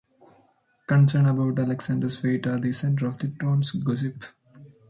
Concerns 0.87 1.29
about 1.29 1.59
Alexander's 1.59 2.17
fate 2.19 2.47
are 2.47 2.57
the 2.59 2.71
center 2.73 3.05
of 3.05 3.19
the 3.19 3.27
town's 3.39 3.69
gossip. 3.69 4.23